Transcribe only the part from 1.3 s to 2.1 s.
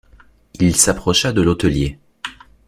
de l’hôtelier.